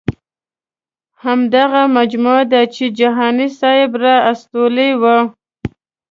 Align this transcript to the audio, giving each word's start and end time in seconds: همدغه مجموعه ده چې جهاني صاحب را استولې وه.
همدغه 1.23 1.81
مجموعه 1.97 2.43
ده 2.51 2.61
چې 2.75 2.83
جهاني 2.99 3.47
صاحب 3.59 3.91
را 4.03 4.15
استولې 4.31 4.89
وه. 5.01 5.17